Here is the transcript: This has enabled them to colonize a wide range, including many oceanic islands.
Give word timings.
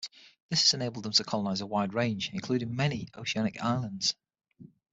This 0.49 0.63
has 0.63 0.73
enabled 0.73 1.05
them 1.05 1.11
to 1.11 1.23
colonize 1.23 1.61
a 1.61 1.67
wide 1.67 1.93
range, 1.93 2.31
including 2.33 2.75
many 2.75 3.09
oceanic 3.15 3.61
islands. 3.63 4.15